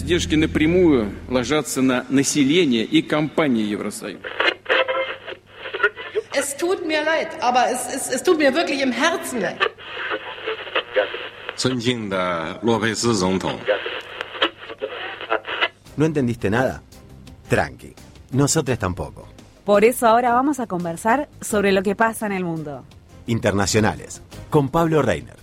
[0.00, 4.20] издержки напрямую ложатся на население и компании Евросоюза.
[6.32, 9.58] Es tut mir leid, aber es, es, es tut mir wirklich im Herzen leid.
[11.56, 13.58] 尊敬的洛佩斯总统，
[15.96, 16.82] ¿No entendiste nada?
[17.48, 17.94] Tranqui.
[18.32, 19.26] Nosotros tampoco.
[19.64, 22.84] Por eso ahora vamos a conversar sobre lo que pasa en el mundo.
[23.26, 24.20] Internacionales.
[24.50, 25.36] Con Pablo Reiner.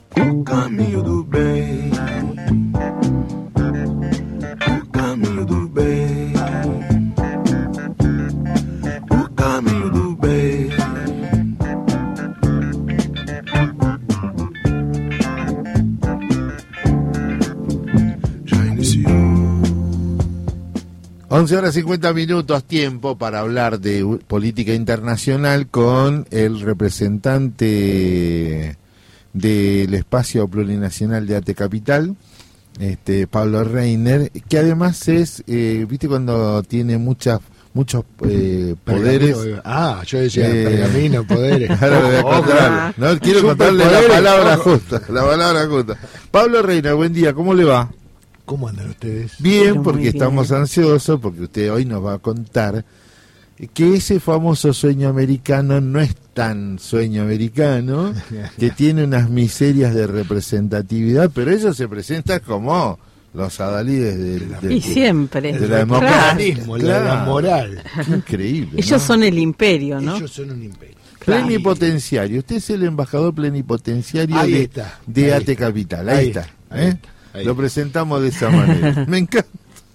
[21.30, 28.78] 11 horas 50 minutos, tiempo para hablar de política internacional con el representante
[29.34, 32.16] del espacio plurinacional de Ate Capital,
[32.80, 37.40] este Pablo Reiner, que además es, eh, viste cuando tiene muchas
[37.74, 39.36] muchos eh, poderes.
[39.64, 41.70] Ah, yo decía Eh, pergamino, poderes.
[41.82, 42.14] Ahora voy
[42.58, 42.94] a.
[42.96, 45.98] No, quiero contarle la palabra justa, la palabra justa.
[46.30, 47.90] Pablo Reiner, buen día, ¿cómo le va?
[48.48, 49.32] ¿Cómo andan ustedes?
[49.38, 50.14] Bien, Pero porque bien.
[50.14, 52.84] estamos ansiosos, porque usted hoy nos va a contar
[53.74, 58.14] que ese famoso sueño americano no es tan sueño americano,
[58.58, 62.98] que tiene unas miserias de representatividad, pero ellos se presentan como
[63.34, 65.52] los adalides del- del- Y siempre.
[65.52, 66.56] de la democracia.
[66.66, 67.04] la- Claro.
[67.04, 67.82] la moral.
[68.06, 68.70] Qué increíble.
[68.80, 68.98] Ellos ¿no?
[69.06, 70.16] son el imperio, ¿no?
[70.16, 70.96] Ellos son un imperio.
[71.24, 72.38] Plenipotenciario.
[72.38, 76.08] Usted es el embajador plenipotenciario Ahí de, está, de ahí AT está, Capital.
[76.08, 76.40] Ahí, ahí está.
[76.40, 76.88] está, ahí ¿eh?
[76.88, 77.08] está,
[77.38, 79.04] ahí Lo presentamos de esa manera.
[79.08, 79.48] Me encanta.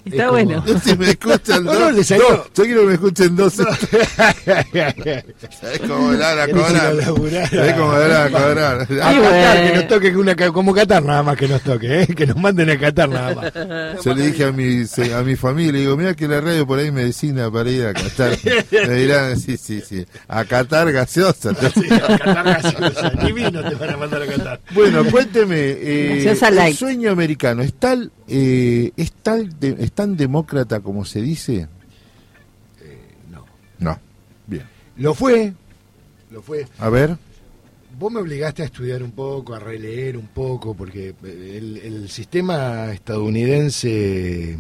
[0.06, 0.64] Está como- bueno.
[0.84, 3.54] Si me escuchan No, dos, no, dos, yo quiero que me escuchen dos.
[3.54, 3.78] ¿Sabes
[5.88, 6.96] cómo van a cobrar?
[7.50, 8.82] ¿Sabes cómo van a cobrar?
[8.82, 12.08] A Y Qatar, que nos toque una, como Qatar nada más que nos toque, ¿eh?
[12.08, 13.54] que nos manden a Qatar nada más.
[14.04, 16.66] Yo le dije a mi, se- a mi familia, le digo, mira que la radio
[16.68, 18.38] por ahí me designa para ir a Qatar.
[18.72, 21.52] Me dirán, sí, sí, sí, a Qatar gaseosa.
[21.74, 24.60] Sí, a Qatar gaseosa, ni vino te van a mandar a Qatar.
[24.72, 26.36] Bueno, cuénteme, eh,
[26.68, 31.68] el sueño americano, ¿es, tal, eh, es, tal de- ¿es tan demócrata como se dice?
[33.32, 33.46] no.
[33.80, 34.00] No.
[34.48, 34.64] Bien.
[34.98, 35.54] Lo fue,
[36.32, 36.68] lo fue.
[36.80, 37.18] A ver.
[37.98, 42.92] Vos me obligaste a estudiar un poco, a releer un poco, porque el, el sistema
[42.92, 44.58] estadounidense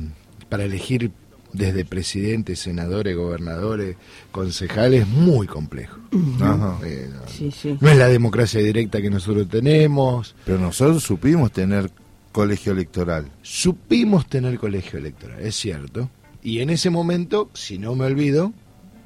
[0.49, 1.11] para elegir
[1.51, 3.95] desde presidentes, senadores, gobernadores,
[4.31, 5.97] concejales, es muy complejo.
[6.11, 6.79] Eh, no,
[7.27, 7.77] Sí, sí.
[7.79, 10.35] no es la democracia directa que nosotros tenemos.
[10.45, 11.89] Pero nosotros supimos tener
[12.33, 13.31] colegio electoral.
[13.41, 16.09] Supimos tener colegio electoral, es cierto.
[16.41, 18.51] Y en ese momento, si no me olvido,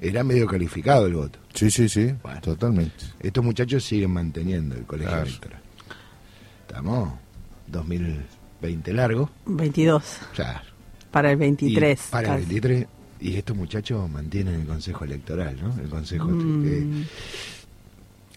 [0.01, 1.37] era medio calificado el voto.
[1.53, 2.41] Sí, sí, sí, Bueno.
[2.41, 3.05] totalmente.
[3.19, 5.27] Estos muchachos siguen manteniendo el colegio Claro.
[5.27, 5.61] electoral.
[6.67, 7.13] Estamos
[7.67, 9.29] 2020 largo.
[9.45, 10.03] 22.
[10.33, 10.61] Claro.
[11.11, 12.01] Para el Y 23.
[12.11, 12.59] para el casi.
[12.59, 12.87] 23.
[13.19, 15.75] Y estos muchachos mantienen el consejo electoral, ¿no?
[15.81, 16.27] El consejo.
[16.27, 16.65] Mm.
[16.67, 17.07] eh.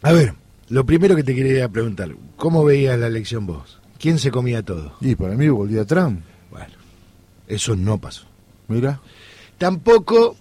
[0.03, 0.35] A ver,
[0.71, 3.80] lo primero que te quería preguntar, ¿cómo veías la elección vos?
[4.01, 4.95] ¿Quién se comía todo?
[5.03, 6.23] Y para mí volvió a Trump.
[6.51, 6.73] Bueno,
[7.47, 8.25] eso no pasó.
[8.67, 8.99] Mira.
[9.59, 10.37] Tampoco,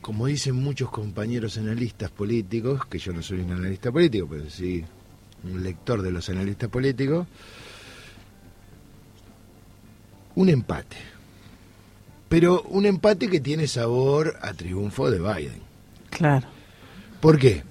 [0.00, 4.82] como dicen muchos compañeros analistas políticos, que yo no soy un analista político, pero sí
[5.44, 7.26] un lector de los analistas políticos,
[10.34, 10.96] un empate.
[12.30, 15.60] Pero un empate que tiene sabor a triunfo de Biden.
[16.08, 16.46] Claro.
[17.20, 17.62] ¿Por qué?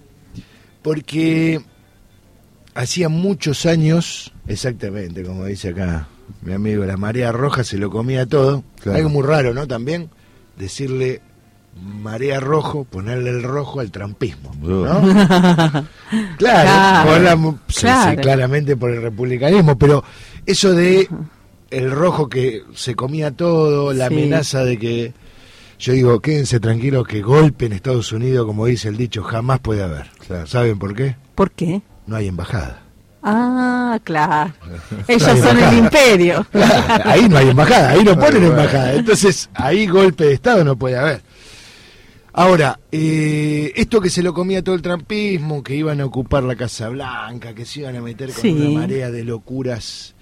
[0.83, 1.59] Porque
[2.75, 6.07] hacía muchos años, exactamente, como dice acá
[6.41, 8.63] mi amigo, la marea roja se lo comía todo.
[8.81, 8.97] Claro.
[8.97, 9.67] Algo muy raro, ¿no?
[9.67, 10.09] También
[10.57, 11.21] decirle
[11.81, 14.53] marea rojo, ponerle el rojo al trampismo.
[14.61, 14.83] ¿no?
[15.01, 15.87] claro,
[16.37, 17.35] Claro, por la-
[17.67, 18.21] sí, sí, claro.
[18.21, 20.03] claramente por el republicanismo, pero
[20.45, 21.07] eso de
[21.71, 24.13] el rojo que se comía todo, la Sí.
[24.13, 25.13] amenaza de que
[25.79, 29.83] yo digo, quédense tranquilos que golpe en Estados Unidos, como dice el dicho, jamás puede
[29.83, 30.05] haber.
[30.45, 31.15] ¿Saben por qué?
[31.35, 31.81] ¿Por qué?
[32.07, 32.81] No hay embajada.
[33.21, 34.53] Ah, claro.
[35.07, 36.45] Ellos son el imperio.
[37.05, 38.93] ahí no hay embajada, ahí no ponen embajada.
[38.95, 41.21] Entonces, ahí golpe de Estado no puede haber.
[42.35, 46.55] Ahora, eh, esto que se lo comía todo el trampismo, que iban a ocupar la
[46.55, 48.49] Casa Blanca, que se iban a meter con Sí.
[48.51, 50.15] una marea de locuras.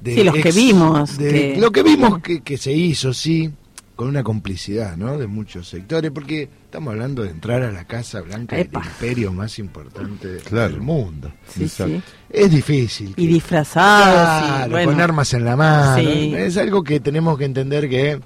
[0.00, 3.50] De Sí, los que vimos de- que- Lo que vimos que, que se hizo, sí,
[3.96, 5.18] con una complicidad, ¿no?
[5.18, 8.80] De muchos sectores, porque estamos hablando de entrar a la Casa Blanca Epa.
[8.80, 10.72] del imperio más importante Claro.
[10.74, 11.32] del mundo.
[11.48, 12.02] Sí, sí.
[12.28, 13.14] Es difícil.
[13.16, 14.42] Y que- disfrazados.
[14.44, 14.92] y, Claro, bueno.
[14.92, 15.96] con armas en la mano.
[16.02, 16.34] Sí.
[16.36, 18.20] Es algo que tenemos que entender que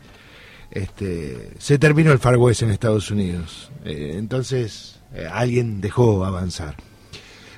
[0.73, 3.71] este, se terminó el Far West en Estados Unidos.
[3.85, 6.75] Eh, entonces, eh, alguien dejó avanzar.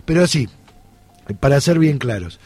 [0.04, 0.50] Pero sí,
[1.40, 2.40] para ser bien claros,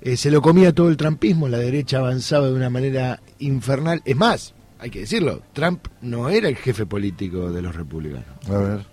[0.00, 4.02] eh, se lo comía todo el trampismo, la derecha avanzaba de una manera infernal.
[4.04, 4.52] Es más,
[4.84, 8.26] hay que decirlo, Trump no era el jefe político de los republicanos.
[8.50, 8.86] A ver.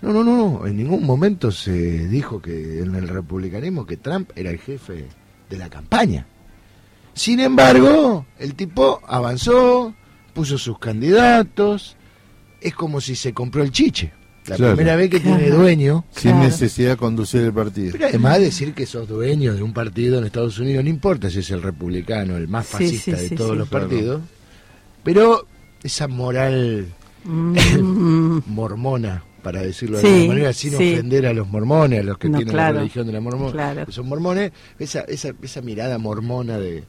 [0.00, 4.50] No, no, no, en ningún momento se dijo que en el republicanismo que Trump era
[4.50, 5.06] el jefe
[5.50, 6.26] de la campaña.
[7.12, 9.94] Sin embargo, el tipo avanzó,
[10.32, 11.96] puso sus candidatos,
[12.60, 14.12] es como si se compró el chiche.
[14.46, 14.74] La Claro.
[14.76, 15.38] primera vez que Claro.
[15.38, 16.46] tiene dueño, Sin Claro.
[16.48, 17.92] necesidad de conducir el partido.
[17.92, 21.38] pero además decir que sos dueño de un partido en Estados Unidos, no importa si
[21.38, 23.56] es el republicano, el más Sí, fascista sí, de sí, todos sí.
[23.58, 23.88] los Claro.
[23.88, 24.20] partidos,
[25.04, 25.46] pero
[25.82, 26.86] esa moral
[27.26, 27.56] Mm,
[28.48, 30.92] mormona, para decirlo de Sí, alguna manera, sin sí.
[30.92, 32.74] ofender a los mormones, a los que No, tienen claro.
[32.74, 33.86] la religión de la mormona, Claro.
[33.86, 36.84] que son mormones, esa, esa, esa mirada mormona de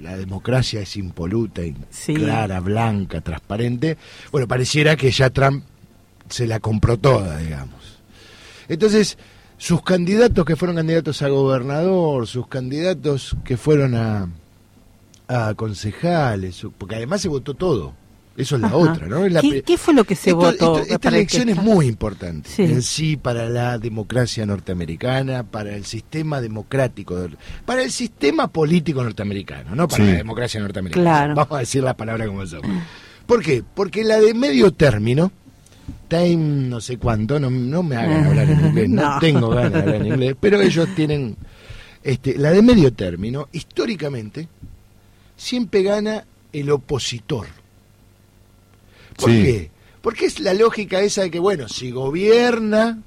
[0.00, 1.60] la democracia es impoluta,
[1.90, 2.14] Sí.
[2.14, 3.98] clara, blanca, transparente,
[4.32, 5.64] bueno, pareciera que ya Trump
[6.30, 8.00] se la compró toda, digamos.
[8.68, 9.18] Entonces,
[9.58, 14.28] sus candidatos que fueron candidatos a gobernador, sus candidatos que fueron a,
[15.28, 17.94] a concejales, porque además se votó todo.
[18.36, 18.76] Eso es la Ajá.
[18.76, 19.28] otra, ¿no?
[19.28, 20.78] La ¿Qué, fue lo que se esto- votó?
[20.80, 22.62] esto- esta elección es muy importante Sí.
[22.64, 27.16] en sí para la democracia norteamericana, para el sistema democrático,
[27.64, 30.10] para el sistema político norteamericano, no para Sí.
[30.10, 31.04] la democracia norteamericana.
[31.04, 31.34] Claro.
[31.36, 32.62] Vamos a decir la palabra como son.
[33.24, 33.62] ¿Por qué?
[33.72, 35.30] Porque la de medio término,
[36.08, 36.36] time
[36.68, 39.18] no sé cuánto, no, no me hagan hablar en inglés, no, No.
[39.20, 41.36] tengo ganas de hablar en inglés, pero ellos tienen,
[42.02, 44.48] este, la de medio término, históricamente,
[45.36, 47.46] siempre gana el opositor.
[49.16, 49.42] ¿Por Sí.
[49.42, 49.70] qué?
[50.02, 53.02] Porque es la lógica esa de que, bueno, si gobierna,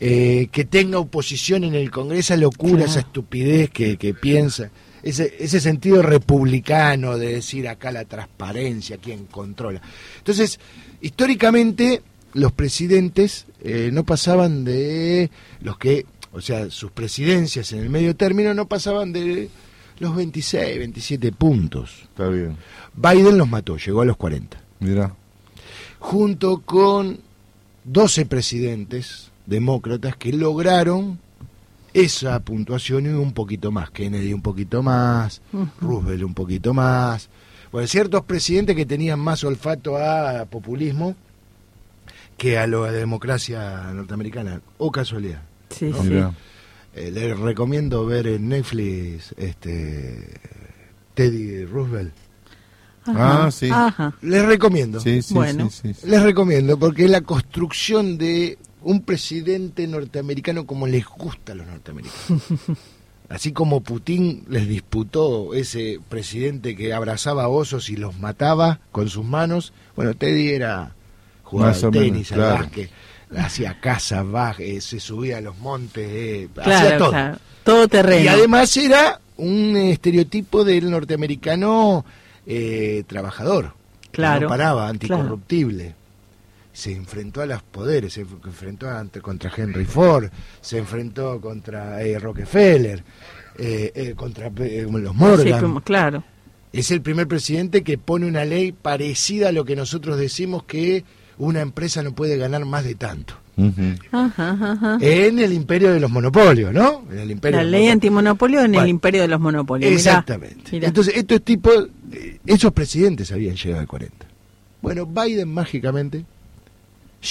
[0.00, 4.70] eh, que tenga oposición en el Congreso, esa locura, esa estupidez que, que piensa,
[5.02, 9.80] ese, ese sentido republicano de decir acá la transparencia, quién controla.
[10.18, 10.58] Entonces,
[11.00, 12.02] históricamente,
[12.34, 15.30] los presidentes eh, no pasaban de
[15.60, 19.48] los que, o sea, sus presidencias en el medio término no pasaban de
[19.98, 22.02] los 26, 27 puntos.
[22.04, 22.56] Está bien.
[22.94, 25.14] Biden los mató, llegó a los 40 Mira.
[25.98, 27.20] junto con
[27.84, 31.18] 12 presidentes demócratas que lograron
[31.94, 33.90] esa puntuación y un poquito más.
[33.90, 35.42] Kennedy un poquito más,
[35.80, 37.28] Roosevelt un poquito más.
[37.70, 41.14] Bueno, ciertos presidentes que tenían más olfato a populismo
[42.36, 44.60] que a la democracia norteamericana.
[44.78, 45.42] O casualidad.
[45.70, 46.02] Sí, ¿no?
[46.02, 46.08] sí.
[46.08, 46.32] Mira.
[46.94, 50.40] Eh, les recomiendo ver en Netflix este
[51.14, 52.12] Teddy Roosevelt.
[53.06, 53.68] Ah, sí.
[53.72, 54.14] Ajá.
[54.22, 55.00] Les recomiendo.
[55.00, 55.70] Sí, sí, Bueno.
[55.70, 56.06] sí, sí, sí.
[56.08, 61.66] Les recomiendo porque es la construcción de un presidente norteamericano como les gusta a los
[61.66, 62.42] norteamericanos.
[63.28, 69.24] Así como Putin les disputó ese presidente que abrazaba osos y los mataba con sus
[69.24, 70.94] manos, bueno, Teddy era
[71.42, 72.58] jugaba al menos, tenis, al claro.
[72.64, 72.90] básquet,
[73.36, 74.24] hacía casa,
[74.58, 77.12] eh, se subía a los montes, eh, hacía todo.
[77.64, 78.24] Todo terreno.
[78.24, 82.04] Y además era un estereotipo del norteamericano
[82.46, 83.74] eh, trabajador.
[84.10, 85.94] Claro, No paraba, anticorruptible.
[86.72, 88.88] Se enfrentó a los poderes, se enfrentó
[89.22, 90.30] contra Henry Ford,
[90.60, 93.04] se enfrentó contra eh, Rockefeller,
[94.16, 95.60] contra los Sí, Morgan.
[95.60, 96.24] como- claro.
[96.72, 101.04] Es el primer presidente que pone una ley parecida a lo que nosotros decimos que
[101.42, 103.34] una empresa no puede ganar más de tanto.
[104.12, 104.98] Ajá, ajá.
[105.00, 107.04] En el imperio de los monopolios, ¿no?
[107.10, 109.90] En el imperio La ley antimonopolio en Bueno, el imperio de los monopolios.
[109.90, 110.72] Mirá, Exactamente.
[110.72, 110.88] mirá.
[110.88, 114.26] Entonces, estos tipos, eh, esos presidentes habían llegado al 40.
[114.80, 116.24] Bueno, Biden mágicamente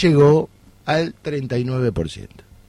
[0.02, 0.50] llegó
[0.86, 2.28] al 39%.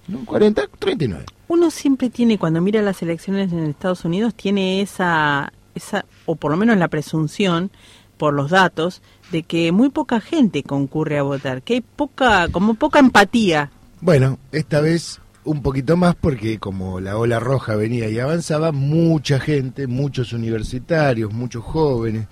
[0.09, 0.25] ¿No?
[0.25, 1.25] 40, 39.
[1.49, 6.51] Uno siempre tiene, cuando mira las elecciones en Estados Unidos, tiene esa, esa, o por
[6.51, 7.71] lo menos la presunción,
[8.17, 9.03] por los datos,
[9.33, 13.73] de que muy poca gente concurre a votar, que hay poca, como poca empatía.
[14.01, 19.41] Bueno, esta vez un poquito más porque como la ola roja venía y avanzaba, mucha
[19.41, 22.29] gente, muchos universitarios, muchos jóvenes,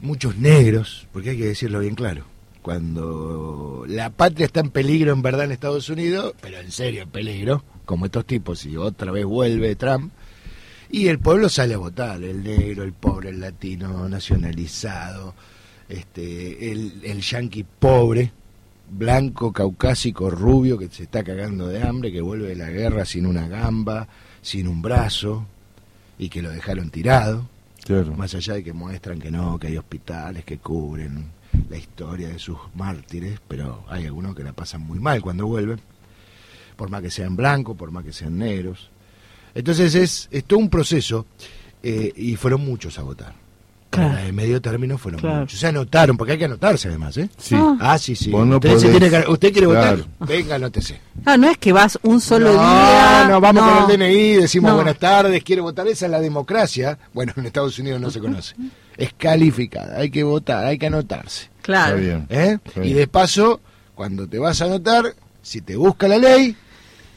[0.00, 2.24] muchos negros, porque hay que decirlo bien claro,
[2.62, 7.10] cuando la patria está en peligro en verdad en Estados Unidos, pero en serio en
[7.10, 10.12] peligro, como estos tipos, y otra vez vuelve Trump,
[10.88, 15.34] y el pueblo sale a votar, el negro, el pobre, el latino nacionalizado,
[15.92, 18.32] este, el, el yanqui pobre,
[18.90, 23.26] blanco, caucásico, rubio, que se está cagando de hambre, que vuelve de la guerra sin
[23.26, 24.08] una gamba,
[24.40, 25.46] sin un brazo,
[26.18, 27.48] y que lo dejaron tirado,
[27.84, 28.14] Claro.
[28.16, 31.26] más allá de que muestran que no, que hay hospitales que cubren
[31.68, 35.80] la historia de sus mártires, pero hay algunos que la pasan muy mal cuando vuelven,
[36.76, 38.90] por más que sean blancos, por más que sean negros.
[39.54, 41.26] Entonces es, es todo un proceso,
[41.82, 43.34] eh, y fueron muchos a votar.
[43.92, 44.20] Para Claro.
[44.20, 45.40] la de medio término fueron Claro.
[45.40, 45.60] muchos.
[45.60, 47.28] Se anotaron, porque hay que anotarse además, ¿eh?
[47.36, 47.54] Sí.
[47.78, 48.30] Ah, sí, sí.
[48.30, 48.90] Vos no usted, se podés.
[49.00, 49.96] tiene que- ¿usted quiere Claro.
[50.18, 50.28] votar?
[50.28, 51.00] Venga, anótese.
[51.26, 53.26] Ah, no es que vas un solo no, día.
[53.28, 53.70] no, vamos no.
[53.82, 54.76] con el DNI, decimos No.
[54.76, 55.86] buenas tardes, quiere votar.
[55.88, 56.98] Esa es la democracia.
[57.12, 58.54] Bueno, en Estados Unidos no se conoce.
[58.96, 61.50] Es calificada, hay que votar, hay que anotarse.
[61.60, 61.98] Claro.
[61.98, 62.26] Está bien.
[62.30, 62.58] ¿eh?
[62.64, 63.60] Está Y de paso,
[63.94, 66.56] cuando te vas a anotar, si te busca la ley,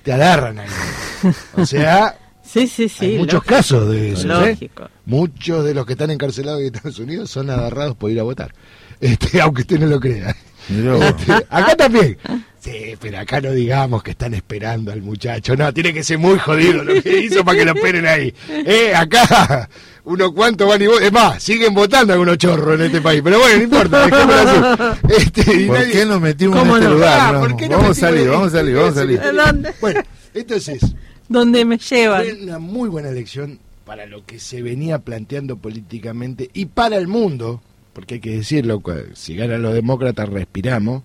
[0.03, 0.67] te agarran ahí.
[1.57, 2.17] O sea,
[2.61, 3.05] Sí, sí, sí.
[3.05, 3.53] hay muchos lógico.
[3.55, 4.27] casos de eso.
[4.45, 4.49] ¿eh?
[4.51, 4.89] Lógico.
[5.05, 8.53] Muchos de los que están encarcelados en Estados Unidos son agarrados por ir a votar.
[9.01, 10.33] Este, aunque usted no lo crea.
[10.69, 12.17] Este, acá también.
[12.59, 15.55] Sí, pero acá no digamos que están esperando al muchacho.
[15.57, 18.33] No, tiene que ser muy jodido lo que hizo para que lo esperen ahí.
[18.49, 19.69] Eh, acá,
[20.05, 21.03] unos cuantos van y votan.
[21.03, 23.21] Es más, siguen votando algunos chorros en este país.
[23.21, 24.97] Pero bueno, no importa.
[25.09, 26.93] Este, y ¿Por nadie- qué nos metimos en ¿Cómo este no?
[26.95, 27.19] lugar?
[27.19, 27.39] Ah, no?
[27.41, 29.21] ¿por qué vamos a metimos salir, en- vamos a salir, vamos a salir.
[29.23, 29.73] ¿En dónde?
[29.81, 30.01] Bueno,
[30.33, 30.81] entonces,
[31.29, 32.21] ¿Dónde me llevan?
[32.23, 37.07] fue una muy buena elección para lo que se venía planteando políticamente y para el
[37.07, 37.61] mundo,
[37.93, 38.81] porque hay que decirlo,
[39.13, 41.03] si ganan los demócratas respiramos,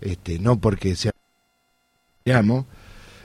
[0.00, 1.12] este, no porque sean
[2.24, 2.64] respiramos,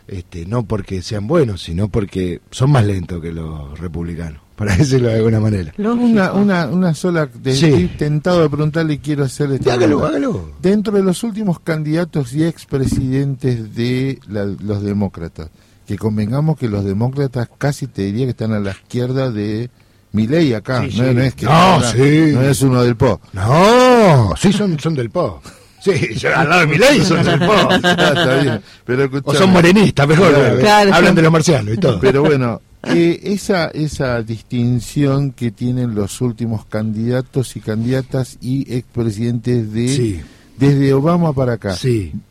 [0.07, 5.07] este, no porque sean buenos, sino porque son más lentos que los republicanos, para decirlo
[5.07, 5.73] de alguna manera.
[5.77, 7.25] Una, una, una sola.
[7.27, 7.65] de- Sí.
[7.67, 10.51] Estoy tentado de preguntarle y quiero hacerle esta hágalo.
[10.61, 15.49] Dentro de los últimos candidatos y expresidentes de la- los demócratas,
[15.91, 19.69] que convengamos que los demócratas casi te diría que están a la izquierda de
[20.13, 20.83] Milei acá.
[20.89, 21.13] Sí, no, sí.
[21.15, 22.31] no es que No, no, sí.
[22.33, 23.19] no es uno del PO.
[23.33, 25.41] No, sí son, son del PO.
[25.83, 27.69] Sí, yo al lado de son del PO.
[27.83, 28.61] Ah, está bien.
[28.85, 30.29] Pero, O son morenistas, mejor.
[30.29, 30.59] Claro.
[30.59, 31.99] Claro, Hablan de los marcianos y todo.
[31.99, 39.73] Pero bueno, eh, esa, esa distinción que tienen los últimos candidatos y candidatas y expresidentes
[39.73, 40.23] de
[40.57, 41.75] desde Obama para acá.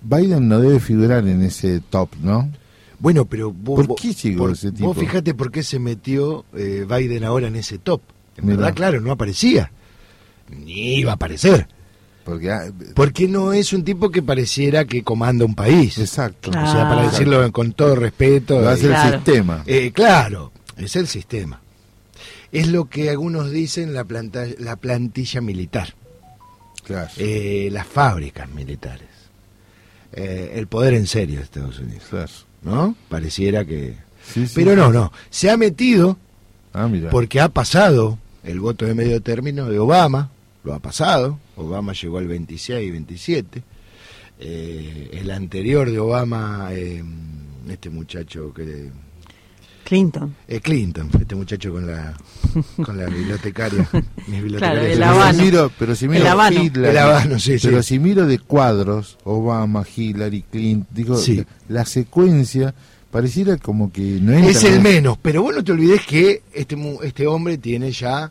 [0.00, 2.48] Biden no debe figurar en ese top, ¿no?
[3.00, 4.88] Bueno, pero vos, ¿Por vos- qué llegó por- ese tipo?
[4.88, 8.02] Vos fíjate por qué se metió eh, Biden ahora en ese top.
[8.36, 8.56] En Mirá.
[8.58, 9.72] verdad, claro, no aparecía.
[10.50, 11.66] Ni iba a aparecer.
[12.24, 15.96] Porque ah, Porque no es un tipo que pareciera que comanda un país.
[15.98, 16.50] exacto.
[16.50, 18.60] O sea, para decirlo con todo respeto.
[18.60, 19.16] Lo hace el Claro.
[19.16, 19.62] sistema.
[19.66, 21.60] Eh, claro, es el sistema.
[22.52, 25.94] Es lo que algunos dicen la, planta, la plantilla militar,
[26.84, 27.08] Claro.
[27.16, 29.08] eh, las fábricas militares,
[30.12, 32.32] eh, el poder en serio de Estados Unidos, Claro.
[32.62, 32.94] ¿No?
[33.08, 33.96] Pareciera que...
[34.24, 34.52] Sí, sí.
[34.54, 36.16] Pero no, no, se ha metido
[36.72, 40.30] Ah, porque ha pasado el voto de medio término de Obama,
[40.62, 43.62] lo ha pasado, Obama llegó al 26 y 27,
[44.38, 47.02] eh, el anterior de Obama, eh,
[47.68, 48.90] este muchacho que...
[49.90, 50.36] Clinton.
[50.46, 52.14] Eh, Clinton, este muchacho con la
[52.84, 53.88] con la bibliotecaria.
[54.28, 54.84] Mis bibliotecarias.
[54.86, 55.38] el Pero Habano.
[55.38, 56.62] si miro, pero si miro El Habano.
[56.62, 57.66] Hitler, El Habano, sí, sí.
[57.66, 61.38] pero si miro de cuadros, Obama, Hillary, Clinton, digo, Sí.
[61.38, 61.44] la,
[61.80, 62.72] la secuencia
[63.10, 64.50] pareciera como que no entra.
[64.52, 64.82] Es el ¿no?
[64.82, 68.30] menos, pero vos no te olvides que este mu- este hombre tiene ya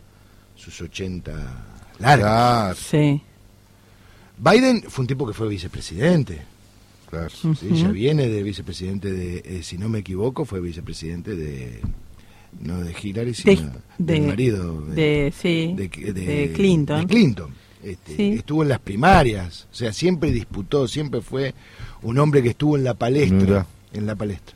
[0.56, 1.32] sus 80
[2.00, 2.25] largas.
[2.30, 3.22] Claro, Sí.
[4.38, 6.42] Biden fue un tipo que fue vicepresidente.
[7.10, 7.30] Claro.
[7.30, 7.70] ¿sí?
[7.74, 11.80] Ya viene de vicepresidente de, eh, si no me equivoco, fue vicepresidente de,
[12.62, 15.89] no de Hillary, sino De- del de- marido de- sí, de
[16.54, 17.01] Clinton.
[17.01, 17.54] de Clinton.
[17.82, 18.34] Este, Sí.
[18.34, 21.54] Estuvo en las primarias, o sea, siempre disputó, siempre fue
[22.01, 23.66] un hombre que estuvo en la palestra.
[23.94, 24.56] En la palestra.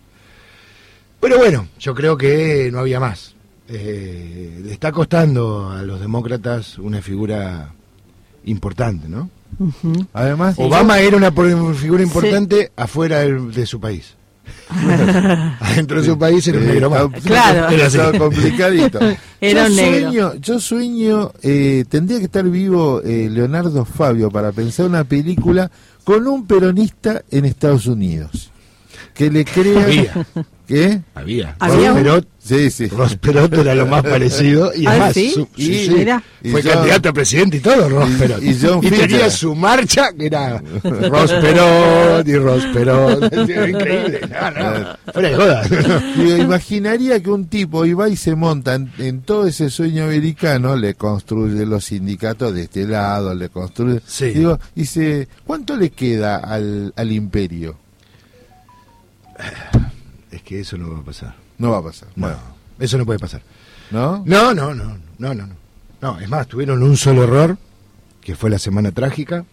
[1.22, 3.34] Pero bueno, yo creo que no había más.
[3.70, 7.74] Eh, le está costando a los demócratas una figura
[8.46, 9.30] importante, ¿no?
[10.14, 11.32] Además, Obama era una
[11.74, 14.16] figura importante afuera de su país.
[15.60, 17.08] Adentro de su país era un negro más.
[17.24, 17.70] Claro.
[17.70, 17.98] Era así.
[17.98, 19.00] Está complicadito.
[19.42, 20.02] Era yo un negro.
[20.02, 25.70] sueño, yo sueño, eh, tendría que estar vivo eh, Leonardo Fabio para pensar una película
[26.04, 28.52] con un peronista en Estados Unidos.
[29.14, 30.26] Que le crea...
[30.68, 31.02] ¿Qué?
[31.14, 31.56] Había.
[31.60, 32.88] Había un- Ross Perot, Sí, sí.
[32.88, 34.72] Ross Perot era lo más parecido.
[34.76, 35.32] Y ¿Ah, además, sí?
[35.32, 36.24] su- sí, Y- sí, mira.
[36.42, 38.44] fue y John- candidato a presidente y todo, Ross y- Perot.
[38.44, 43.34] y John tenía su marcha, que era Ross Perot y Ross Perot.
[43.50, 44.22] Era increíble.
[44.30, 45.64] No, no, fuera de joda.
[46.18, 50.76] Digo, imaginaría que un tipo iba y se monta en, en todo ese sueño americano,
[50.78, 54.00] le construye los sindicatos de este lado, le construye...
[54.06, 54.28] Sí.
[54.32, 57.76] Digo, dice, ¿cuánto le queda al, al imperio?
[60.34, 61.36] Es que eso no va a pasar.
[61.58, 62.10] No va a pasar.
[62.16, 62.38] No, Bueno,
[62.80, 63.42] eso no puede pasar.
[63.92, 64.24] ¿no?
[64.26, 65.56] No, no, no, no, no, no.
[66.02, 67.58] No, es más, tuvieron un solo error,
[68.22, 69.46] que fue la semana trágica,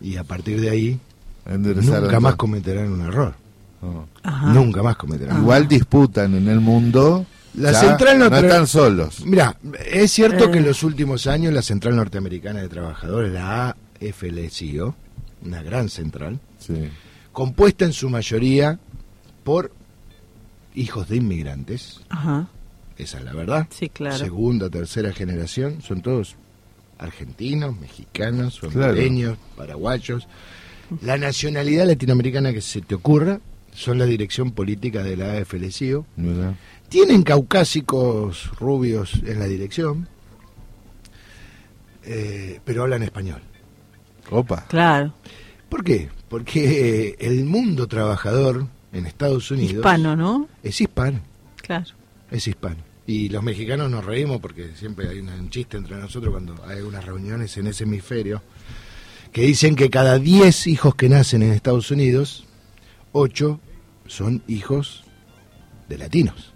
[0.00, 1.00] y a partir de ahí
[1.46, 3.34] nunca más cometerán un error.
[3.80, 4.08] No.
[4.22, 4.52] Ajá.
[4.52, 5.38] Nunca más cometerán.
[5.40, 7.24] Igual disputan en el mundo.
[7.54, 9.24] La ya central no están solos.
[9.24, 10.50] Mira, es cierto Eh.
[10.50, 14.94] que en los últimos años la Central Norteamericana de Trabajadores, la AFL-CIO,
[15.44, 16.88] una gran central, Sí.
[17.32, 18.78] compuesta en su mayoría
[19.44, 19.70] por
[20.74, 22.48] hijos de inmigrantes, Ajá.
[22.98, 23.66] esa es la verdad.
[23.70, 24.16] Sí, claro.
[24.18, 26.36] Segunda, tercera generación, son todos
[26.98, 28.88] argentinos, mexicanos, Claro.
[28.90, 30.26] hondureños, paraguayos.
[31.02, 33.40] La nacionalidad latinoamericana que se te ocurra
[33.72, 36.06] son la dirección política de la AFL-CIO.
[36.16, 36.54] Mirá.
[36.88, 40.06] Tienen caucásicos rubios en la dirección,
[42.04, 43.40] eh, pero hablan español.
[44.30, 44.66] Opa.
[44.68, 45.14] Claro.
[45.68, 46.08] ¿Por qué?
[46.28, 50.48] Porque el mundo trabajador en Estados Unidos Hispano, ¿no?
[50.62, 51.20] es hispano,
[51.62, 51.84] Claro.
[52.30, 52.76] es hispano.
[53.06, 57.04] Y los mexicanos nos reímos porque siempre hay un chiste entre nosotros cuando hay unas
[57.04, 58.40] reuniones en ese hemisferio
[59.30, 62.46] que dicen que cada 10 hijos que nacen en Estados Unidos,
[63.12, 63.60] 8
[64.06, 65.04] son hijos
[65.88, 66.52] de latinos.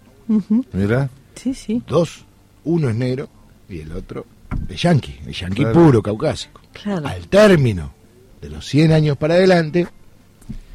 [0.73, 1.09] Mirá.
[1.35, 1.83] Sí, sí.
[1.87, 2.25] Dos,
[2.63, 3.29] uno es negro
[3.67, 4.25] y el otro
[4.69, 5.73] es yanqui, el yanqui Claro.
[5.73, 6.61] puro, caucásico.
[6.73, 7.07] Claro.
[7.07, 7.93] Al término
[8.41, 9.87] de los 100 años para adelante,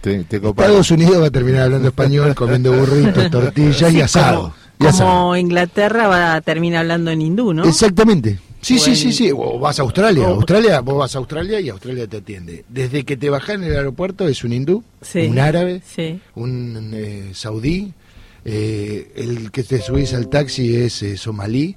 [0.04, 0.64] Te, te copa.
[0.64, 4.52] Estados Unidos va a terminar hablando español, comiendo burritos, tortillas y asado.
[4.74, 5.10] y Como, asado.
[5.10, 7.64] como Inglaterra va a terminar hablando en hindú, ¿no?
[7.64, 8.38] Exactamente.
[8.60, 9.30] Sí, sí, sí, sí.
[9.34, 10.28] O vas a Australia.
[10.28, 12.64] O- Australia, vos vas a Australia y Australia te atiende.
[12.68, 15.20] Desde que te bajás en el aeropuerto es un hindú, Sí.
[15.20, 16.20] un árabe, Sí.
[16.34, 17.92] un eh, saudí,
[18.44, 21.76] eh, el que te subís al taxi es eh, somalí,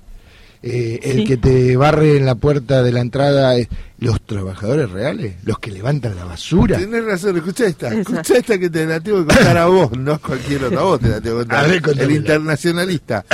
[0.64, 1.24] eh, el Sí.
[1.26, 3.68] que te barre en la puerta de la entrada es
[4.00, 6.78] los trabajadores reales, los que levantan la basura.
[6.78, 10.14] Tenés razón, escucha esta, escucha esta que te la tengo que contar a vos, no
[10.14, 11.66] a cualquier otra, a vos te la tengo que contar.
[11.66, 13.26] A ver, el internacionalista.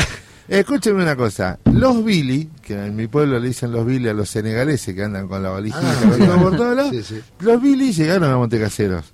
[0.47, 4.29] Escúcheme una cosa, los Billy, que en mi pueblo le dicen los Billy a los
[4.29, 7.21] senegaleses que andan con la valijita Ah, con todo por todos lados, Sí, sí.
[7.39, 9.05] los Billy llegaron a Montecaseros.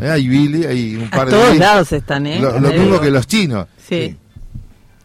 [0.00, 2.38] Eh, hay Billy, hay un A par de todos Billy, lados están, ¿eh?
[2.38, 3.66] lo, lo mismo que los chinos.
[3.88, 4.16] Sí.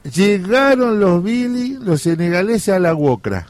[0.04, 3.48] Llegaron los Billy, los senegaleses a la Wokra.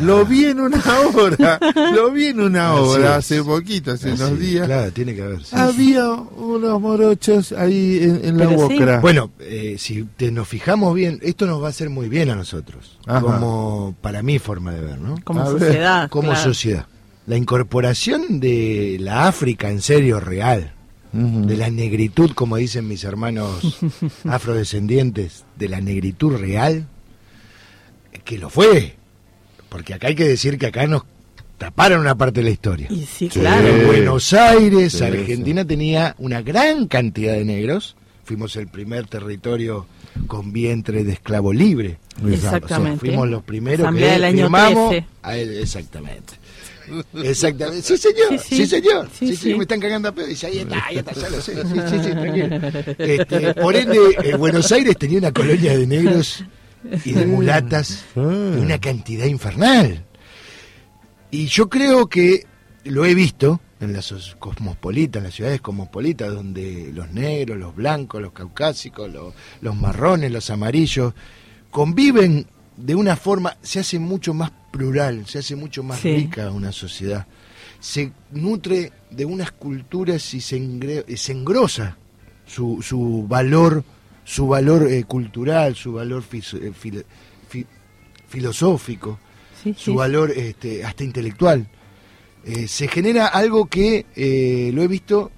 [0.00, 0.82] Lo vi en una
[1.14, 1.60] obra,
[1.94, 4.66] lo vi en una obra hace poquito, hace unos días.
[4.66, 5.44] Claro, tiene que haber.
[5.44, 5.54] sí.
[5.54, 8.54] Había unos morochos ahí en, en la sí.
[8.56, 8.98] Wokra.
[8.98, 12.34] Bueno, eh, si te, nos fijamos bien, esto nos va a hacer muy bien a
[12.34, 13.20] nosotros, Ajá.
[13.20, 15.14] como para mi forma de ver, ¿no?
[15.22, 16.10] Como A ver, sociedad.
[16.10, 16.42] Como claro.
[16.44, 16.86] sociedad.
[17.28, 20.72] La incorporación de la África en serio real,
[21.16, 23.78] De la negritud, como dicen mis hermanos
[24.24, 26.88] afrodescendientes, de la negritud real,
[28.24, 28.96] que lo fue.
[29.68, 31.02] Porque acá hay que decir que acá nos
[31.58, 32.88] taparon una parte de la historia.
[32.90, 33.40] Y sí, Sí.
[33.40, 33.66] claro.
[33.68, 37.96] En Buenos Aires, Sí, Argentina tenía una gran cantidad de negros.
[38.24, 39.86] Fuimos el primer territorio
[40.26, 41.98] con vientre de esclavo libre.
[42.26, 42.74] Exactamente.
[42.74, 45.06] O sea, fuimos los primeros Asamblea que del año firmamos 13.
[45.22, 46.34] a él, exactamente.
[47.22, 47.82] Exactamente.
[47.82, 48.38] Sí, señor.
[48.38, 48.66] Sí, Sí, sí.
[48.66, 49.08] señor.
[49.12, 49.54] Sí, Sí, sí, sí.
[49.54, 50.26] me están cagando a pedo.
[50.26, 51.54] Dice, ahí está, ahí está, ya lo sé.
[51.54, 52.94] Sí, sí, sí, tranquilo.
[52.98, 56.44] Este, por ende, eh, Buenos Aires tenía una colonia de negros
[57.04, 58.20] y de mulatas Ah.
[58.20, 60.04] de una cantidad infernal.
[61.30, 62.46] Y yo creo que
[62.84, 67.74] lo he visto en las os- cosmopolitas, en las ciudades cosmopolitas, donde los negros, los
[67.74, 71.12] blancos, los caucásicos, los, los marrones, los amarillos,
[71.70, 76.16] conviven de una forma, se hace mucho más plural, se hace mucho más Sí.
[76.16, 77.26] rica una sociedad.
[77.78, 81.96] Se nutre de unas culturas y se, engre- y se engrosa
[82.46, 83.84] su, su valor,
[84.24, 87.04] su valor eh, cultural, su valor fis- eh, fil-
[87.48, 87.66] fi-
[88.28, 89.18] filosófico
[89.62, 89.96] Sí, su sí.
[89.96, 91.66] valor este, hasta intelectual.
[92.44, 95.30] Eh, se genera algo que eh, lo he visto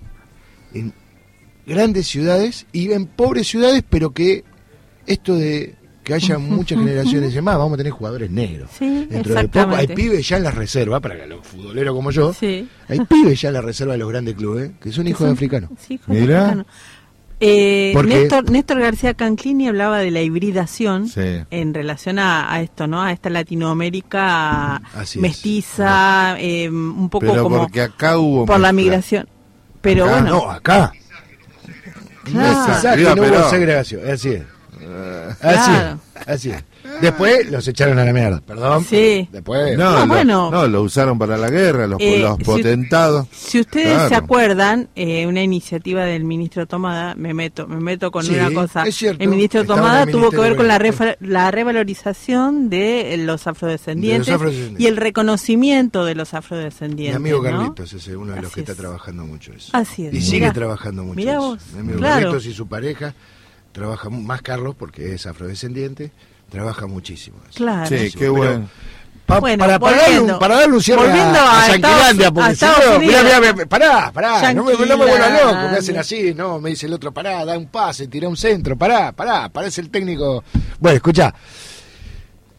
[0.73, 0.93] en
[1.67, 4.45] grandes ciudades y en pobres ciudades, pero que
[5.07, 5.75] esto de
[6.07, 8.71] que haya muchas generaciones y más, vamos a tener jugadores negros.
[8.79, 12.33] Sí, Dentro de poco hay pibes ya en la reserva, para los futboleros como yo,
[12.33, 12.69] Sí.
[12.89, 15.71] hay pibes ya en la reserva de los grandes clubes que son hijos de africanos.
[15.85, 16.67] Sí, africanos.
[17.41, 21.43] Eh, Porque- Néstor, Néstor García Canclini hablaba de la hibridación Sí.
[21.51, 23.03] en relación a, a esto, ¿no?
[23.03, 28.73] A esta Latinoamérica Así mestiza, eh, un poco Pero como porque acá hubo por la
[28.73, 29.29] migración.
[29.81, 30.93] Pero Acá bueno, No, acá.
[32.25, 32.73] Claro.
[32.73, 34.43] Exacto, no hubo segregación, así es.
[34.77, 35.99] Así Claro.
[36.21, 36.65] es, así es.
[37.01, 38.85] Después los echaron a la mierda, perdón.
[38.85, 39.29] Sí.
[39.33, 39.77] Después.
[39.77, 40.51] No, Ah, lo, bueno.
[40.51, 43.27] no, lo usaron para la guerra, los, Eh, los potentados.
[43.33, 44.09] Si ustedes Claro.
[44.09, 48.51] se acuerdan, eh, una iniciativa del ministro Tomada, me meto, me meto con Sí, una
[48.53, 48.85] cosa.
[48.87, 53.17] es cierto, el ministro Tomada el tuvo que ver con la, refa- la revalorización de
[53.19, 54.81] los afrodescendientes, De los afrodescendientes.
[54.85, 57.17] y el reconocimiento de los Mi afrodescendientes.
[57.17, 57.51] amigo ¿no?
[57.51, 58.79] Carlitos es uno de los Así que está es.
[58.79, 59.71] trabajando mucho eso.
[59.73, 60.27] Así es, Y mirá.
[60.31, 61.41] sigue trabajando mucho Mirá eso.
[61.43, 62.15] vos, Mi amigo claro.
[62.27, 63.15] Carlitos y su pareja
[63.77, 66.11] trabaja más Carlos porque es afrodescendiente,
[66.49, 67.37] trabaja muchísimo.
[67.47, 67.59] eso.
[67.59, 67.87] Claro.
[67.87, 68.71] Sí, qué bueno.
[69.27, 72.29] Pa- Bueno, para, para darle un, para darle un cierre Volviendo a, a a Yanquilandia,
[72.29, 73.25] Estados- porque a si no, mirá, Unidos.
[73.25, 76.71] mirá, mirá, pará, pará, no me, no me vuelva loco, me hacen así, no, me
[76.71, 80.43] dice el otro, pará, da un pase, tira un centro, pará, pará, parece el técnico.
[80.79, 81.35] Bueno, escuchá,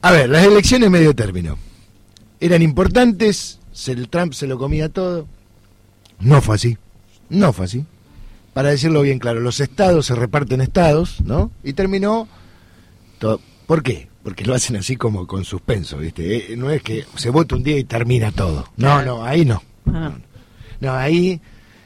[0.01, 1.57] a ver, las elecciones medio término,
[2.39, 5.25] eran importantes, el Trump se lo comía todo,
[6.19, 6.77] no fue así,
[7.29, 7.85] no fue así.
[8.57, 11.51] Para decirlo bien claro, los estados se reparten estados, ¿no?
[11.63, 12.27] Y terminó
[13.19, 14.07] To- ¿Por qué?
[14.23, 16.53] Porque lo hacen así como con suspenso, ¿viste?
[16.53, 18.67] Eh, no es que se vota un día y termina todo.
[18.77, 19.61] No, no, ahí no.
[19.85, 20.11] Ah.
[20.79, 21.39] No, ahí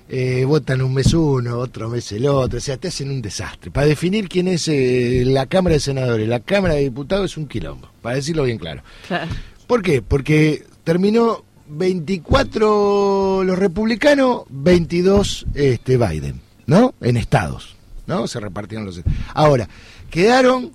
[0.08, 3.70] eh, votan un mes uno, otro mes el otro, o sea, te hacen un desastre.
[3.70, 7.48] Para definir quién es eh, la Cámara de Senadores, la Cámara de Diputados es un
[7.50, 8.82] quilombo, para decirlo bien claro.
[9.10, 9.30] Claro.
[9.68, 10.02] ¿Por qué?
[10.02, 16.94] Porque terminó 24 los republicanos, 22 este, Biden, ¿no?
[17.02, 17.76] En estados,
[18.08, 18.28] ¿no?
[18.28, 19.02] Se repartieron los...
[19.34, 19.68] Ahora,
[20.10, 20.72] quedaron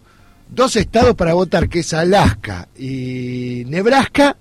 [0.48, 4.36] dos estados para votar, que es Alaska y Nebraska,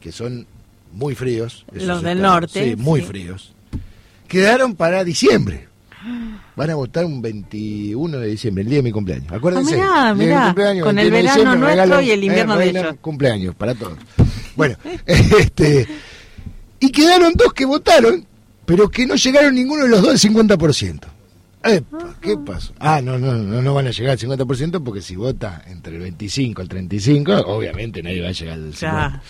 [0.00, 0.46] que son
[0.92, 1.64] muy fríos.
[1.72, 3.06] Los del norte, Sí, muy sí.
[3.06, 3.52] fríos.
[4.28, 5.68] Quedaron para diciembre.
[6.56, 9.32] Van a votar un 21 de diciembre, el día de mi cumpleaños.
[9.32, 9.80] Acuérdense.
[9.82, 12.56] Ah, mirá, de mi cumpleaños, con el 21 de verano nuestro regalo, y el invierno
[12.56, 12.98] de regalo ellos.
[13.00, 13.98] Cumpleaños para todos.
[14.54, 14.76] Bueno,
[15.06, 15.88] este.
[16.80, 18.26] Y quedaron dos que votaron,
[18.66, 21.00] pero que no llegaron ninguno de los dos al 50%.
[21.66, 22.74] Epa, ¿Qué pasó?
[22.78, 26.02] Ah, no, no, no, no van a llegar al 50% porque si vota entre el
[26.02, 28.80] 25 al 35, obviamente nadie va a llegar al 50%.
[28.80, 29.22] Ya.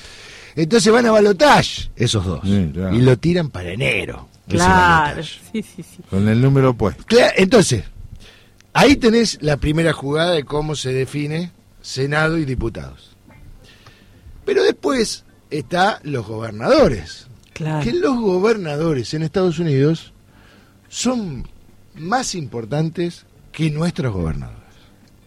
[0.57, 2.41] Entonces van a balotage esos dos.
[2.45, 2.95] Sí, claro.
[2.97, 4.29] Y lo tiran para enero.
[4.49, 5.15] Claro.
[5.17, 5.39] balotaje.
[5.53, 6.03] Sí, sí, sí.
[6.11, 7.05] Con el número opuesto.
[7.05, 7.85] Cla- Entonces,
[8.73, 13.17] ahí tenés la primera jugada de cómo se define Senado y diputados.
[14.45, 17.27] Pero después está los gobernadores.
[17.55, 17.83] Claro.
[17.85, 20.13] Que los gobernadores en Estados Unidos
[20.89, 21.49] son
[21.95, 24.61] más importantes que nuestros gobernadores.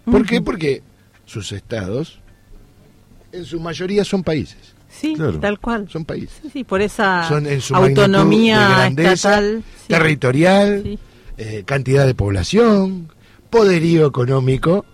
[0.06, 0.42] ¿Por qué?
[0.42, 0.84] Porque
[1.26, 2.20] sus estados,
[3.32, 4.58] en su mayoría, son países.
[4.90, 5.40] Sí, Claro.
[5.40, 5.88] tal cual.
[5.90, 6.40] Son países.
[6.42, 9.64] Sí, sí, por esa Son en su autonomía magnitud de grandeza, estatal.
[9.82, 9.88] sí.
[9.88, 11.00] territorial, Sí.
[11.38, 13.10] eh, cantidad de población,
[13.50, 14.86] poderío económico,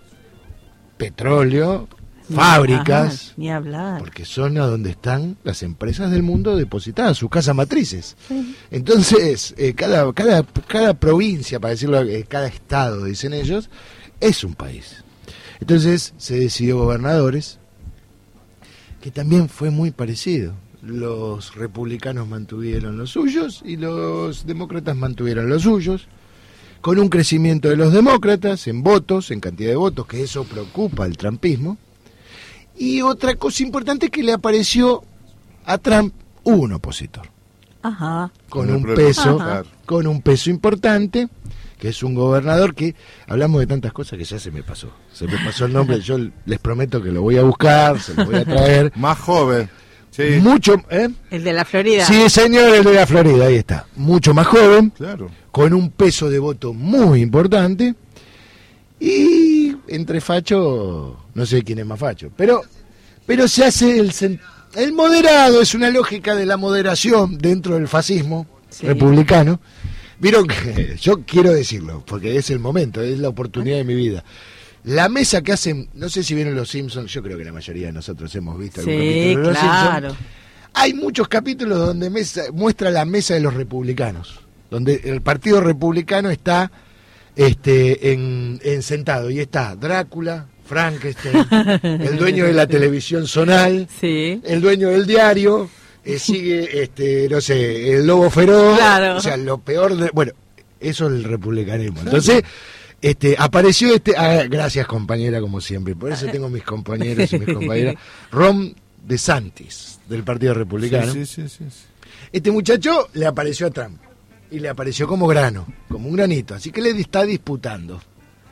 [0.96, 1.88] petróleo,
[2.28, 3.98] Ni fábricas, hablar, Ni hablar.
[3.98, 8.16] porque son a donde están las empresas del mundo depositadas, sus casas matrices.
[8.70, 13.68] Entonces, eh, cada, cada, cada provincia, para decirlo, eh, cada estado, dicen ellos,
[14.20, 15.04] es un país.
[15.60, 17.58] Entonces se decidió gobernadores,
[19.02, 20.54] que también fue muy parecido.
[20.82, 26.08] Los republicanos mantuvieron los suyos y los demócratas mantuvieron los suyos,
[26.80, 31.04] con un crecimiento de los demócratas en votos, en cantidad de votos, que eso preocupa
[31.04, 31.78] al trumpismo.
[32.76, 35.02] Y otra cosa importante que le apareció
[35.64, 37.26] a Trump un opositor
[37.82, 38.30] Ajá.
[38.48, 39.62] con un peso, Ajá.
[39.86, 41.28] con un peso importante,
[41.78, 42.94] que es un gobernador que
[43.26, 44.90] hablamos de tantas cosas que ya se me pasó.
[45.12, 48.24] Se me pasó el nombre, yo les prometo que lo voy a buscar, se lo
[48.26, 48.92] voy a traer.
[48.96, 49.68] Más joven.
[50.10, 51.08] Sí, Mucho, ¿eh?
[51.30, 52.04] El de la Florida.
[52.06, 53.86] Sí, señor, el de la Florida, ahí está.
[53.96, 55.28] Mucho más joven, claro.
[55.50, 57.96] con un peso de voto muy importante.
[59.00, 59.53] Y
[59.88, 62.62] entre facho, no sé quién es más facho, pero,
[63.26, 64.12] pero se hace el,
[64.76, 68.86] el moderado, es una lógica de la moderación dentro del fascismo Sí.
[68.86, 69.60] republicano.
[70.18, 74.24] Vieron que yo quiero decirlo, porque es el momento, es la oportunidad de mi vida.
[74.84, 77.86] La mesa que hacen, no sé si vieron los Simpsons, yo creo que la mayoría
[77.86, 80.08] de nosotros hemos visto algún Sí, capítulo de los claro.
[80.10, 80.30] Simpsons.
[80.74, 86.30] Hay muchos capítulos donde mesa- muestra la mesa de los republicanos, donde el partido republicano
[86.30, 86.70] está
[87.36, 91.46] este, en, en sentado y está Drácula, Frankenstein,
[91.82, 94.40] el dueño de la televisión zonal, Sí.
[94.44, 95.68] el dueño del diario,
[96.04, 99.16] eh, sigue, este, no sé, el lobo feroz, Claro.
[99.16, 100.32] o sea, lo peor de, bueno,
[100.80, 102.00] eso es el republicanismo.
[102.00, 102.42] Entonces,
[103.02, 107.52] este, apareció este, ah, gracias compañera como siempre, por eso tengo mis compañeros y mis
[107.54, 107.96] compañeras,
[108.32, 108.74] Ron
[109.06, 111.12] DeSantis, del Partido Republicano.
[111.12, 111.84] Sí, sí, sí, sí.
[112.32, 113.98] Este muchacho le apareció a Trump
[114.54, 118.00] y le apareció como grano, como un granito, así que le está disputando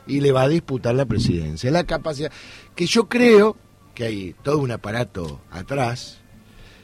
[0.04, 1.70] y le va a disputar la presidencia.
[1.70, 2.32] La capacidad
[2.74, 3.56] que yo creo
[3.94, 6.18] que hay todo un aparato atrás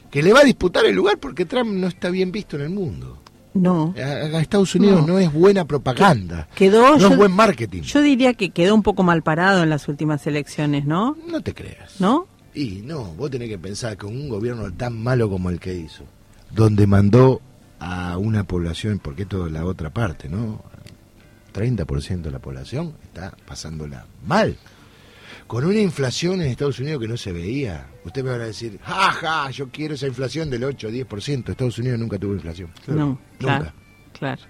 [0.09, 2.69] que le va a disputar el lugar porque Trump no está bien visto en el
[2.69, 3.21] mundo.
[3.53, 3.93] No.
[3.97, 5.13] A, Estados Unidos no.
[5.15, 5.19] No.
[5.19, 6.91] es buena propaganda, Quedó.
[6.93, 7.81] no yo, es buen marketing.
[7.81, 11.17] yo diría que quedó un poco mal parado en las últimas elecciones, ¿no?
[11.27, 11.99] No te creas.
[11.99, 12.25] ¿No?
[12.53, 16.05] Y no, vos tenés que pensar que un gobierno tan malo como el que hizo,
[16.51, 17.41] donde mandó
[17.79, 20.63] a una población, porque esto es la otra parte, ¿no?
[21.53, 24.57] 30% de la población está pasándola mal.
[25.47, 27.87] Con una inflación en Estados Unidos que no se veía.
[28.05, 31.49] Usted me va a decir, ja, ja, yo quiero esa inflación del 8 o 10%.
[31.49, 32.69] Estados Unidos nunca tuvo inflación.
[32.87, 33.19] No.
[33.39, 33.63] Claro.
[33.63, 33.73] Nunca.
[34.13, 34.41] Claro.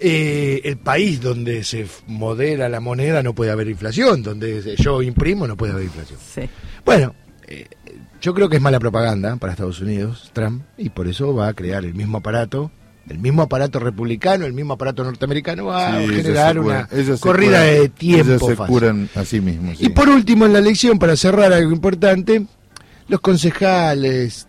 [0.00, 5.46] Eh, el país donde se modera la moneda no puede haber inflación, donde yo imprimo
[5.46, 6.18] no puede haber inflación.
[6.20, 6.42] Sí.
[6.84, 7.14] Bueno,
[7.46, 7.66] eh,
[8.20, 11.54] yo creo que es mala propaganda para Estados Unidos, Trump, y por eso va a
[11.54, 12.70] crear el mismo aparato,
[13.08, 17.60] el mismo aparato republicano, el mismo aparato norteamericano, va a Sí, generar una curan- corrida
[17.66, 18.32] curan- de tiempo.
[18.32, 18.72] Ellos se fácil.
[18.72, 19.80] curan a sí mismos.
[19.80, 22.46] Y por último, en la elección, para cerrar algo importante,
[23.08, 24.48] los concejales,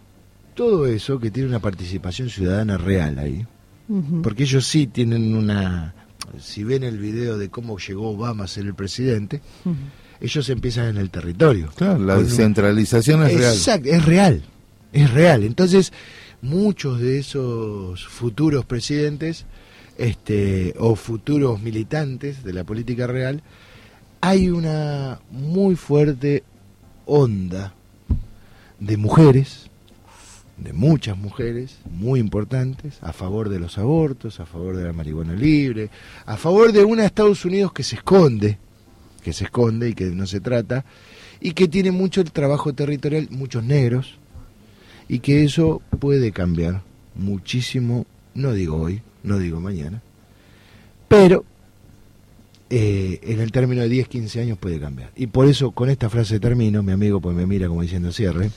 [0.54, 3.46] todo eso que tiene una participación ciudadana real ahí,
[4.24, 5.94] porque ellos sí tienen una...
[6.40, 9.76] Si ven el video de cómo llegó Obama a ser el presidente, Ujú.
[10.22, 11.70] Ellos empiezan en el territorio.
[11.76, 13.54] Claro, la un- descentralización es real.
[13.54, 14.42] Exacto, es real,
[14.94, 15.44] es real.
[15.44, 15.92] Entonces,
[16.42, 19.46] muchos de esos futuros presidentes
[19.98, 23.42] este, o futuros militantes de la política real,
[24.22, 26.44] hay una muy fuerte
[27.06, 27.74] onda
[28.80, 29.70] de mujeres,
[30.58, 35.34] de muchas mujeres muy importantes, a favor de los abortos, a favor de la marihuana
[35.34, 35.90] libre,
[36.26, 38.58] a favor de una Estados Unidos que se esconde,
[39.26, 40.86] que se esconde y que no se trata,
[41.42, 44.20] y que tiene mucho el trabajo territorial, muchos negros,
[45.10, 46.84] y que eso puede cambiar
[47.16, 50.04] muchísimo, no digo hoy, no digo mañana,
[51.08, 51.44] pero
[52.70, 55.10] eh, en el término de 10, 15 años puede cambiar.
[55.16, 58.52] Y por eso con esta frase termino, mi amigo pues me mira como diciendo cierre,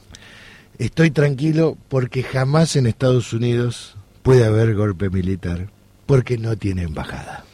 [0.78, 5.68] estoy tranquilo porque jamás en Estados Unidos puede haber golpe militar,
[6.06, 7.44] porque no tiene embajada.